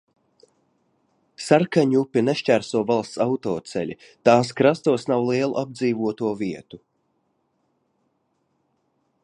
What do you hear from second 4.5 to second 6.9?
krastos nav lielu apdzīvoto vietu.